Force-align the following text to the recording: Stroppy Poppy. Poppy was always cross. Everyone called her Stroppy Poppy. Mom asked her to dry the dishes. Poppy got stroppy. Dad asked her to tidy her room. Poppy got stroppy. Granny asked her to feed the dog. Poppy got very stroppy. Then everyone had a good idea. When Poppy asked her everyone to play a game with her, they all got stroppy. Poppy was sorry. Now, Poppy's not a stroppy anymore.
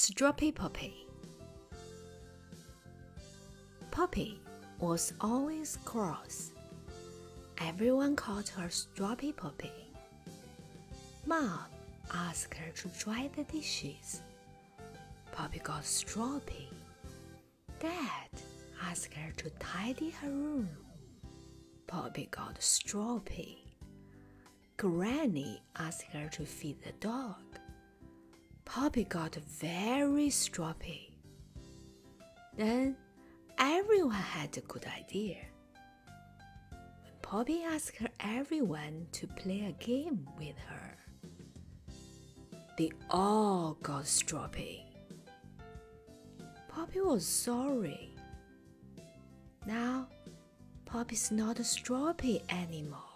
Stroppy 0.00 0.54
Poppy. 0.54 1.08
Poppy 3.90 4.40
was 4.78 5.12
always 5.20 5.76
cross. 5.84 6.52
Everyone 7.60 8.14
called 8.14 8.48
her 8.50 8.68
Stroppy 8.68 9.34
Poppy. 9.34 9.72
Mom 11.26 11.64
asked 12.14 12.54
her 12.54 12.70
to 12.76 12.88
dry 12.96 13.28
the 13.34 13.42
dishes. 13.42 14.22
Poppy 15.32 15.58
got 15.58 15.82
stroppy. 15.82 16.68
Dad 17.80 18.30
asked 18.80 19.14
her 19.14 19.32
to 19.32 19.50
tidy 19.58 20.10
her 20.10 20.30
room. 20.30 20.68
Poppy 21.88 22.28
got 22.30 22.60
stroppy. 22.60 23.56
Granny 24.76 25.60
asked 25.74 26.04
her 26.12 26.28
to 26.28 26.46
feed 26.46 26.80
the 26.84 26.92
dog. 27.00 27.34
Poppy 28.68 29.04
got 29.04 29.34
very 29.34 30.28
stroppy. 30.28 31.12
Then 32.54 32.96
everyone 33.58 34.12
had 34.12 34.58
a 34.58 34.60
good 34.60 34.84
idea. 34.86 35.38
When 37.02 37.12
Poppy 37.22 37.62
asked 37.64 37.96
her 37.96 38.08
everyone 38.20 39.06
to 39.12 39.26
play 39.26 39.64
a 39.64 39.84
game 39.84 40.28
with 40.36 40.56
her, 40.68 40.98
they 42.76 42.90
all 43.08 43.78
got 43.82 44.04
stroppy. 44.04 44.82
Poppy 46.68 47.00
was 47.00 47.26
sorry. 47.26 48.14
Now, 49.66 50.08
Poppy's 50.84 51.30
not 51.30 51.58
a 51.58 51.62
stroppy 51.62 52.42
anymore. 52.50 53.07